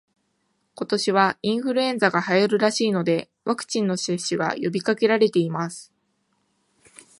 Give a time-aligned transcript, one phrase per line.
[0.73, 5.93] 今年はインフルエンザが流行るらしいので、ワクチンの接種が呼びかけられています